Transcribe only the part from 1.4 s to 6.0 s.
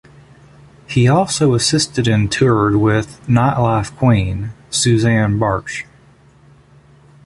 assisted and toured with the "Nightlife Queen", Susanne Bartsch.